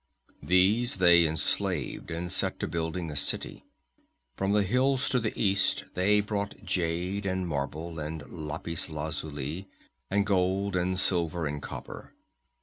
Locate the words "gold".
10.25-10.75